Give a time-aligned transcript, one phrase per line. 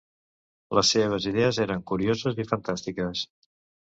[0.77, 3.23] Les seves idees eren curioses i fantàstiques.